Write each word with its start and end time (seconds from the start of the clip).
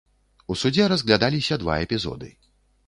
У 0.53 0.57
судзе 0.61 0.87
разглядаліся 0.93 1.61
два 1.67 1.79
эпізоды. 1.87 2.37